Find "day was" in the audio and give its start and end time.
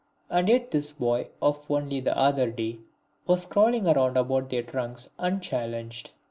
2.49-3.45